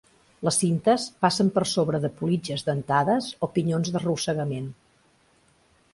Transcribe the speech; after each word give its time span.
Les 0.47 0.55
cintes 0.61 1.03
passen 1.25 1.51
per 1.57 1.65
sobre 1.73 2.01
de 2.07 2.11
politges 2.23 2.65
dentades 2.71 3.29
o 3.49 3.53
pinyons 3.59 3.95
d'arrossegament. 3.97 4.71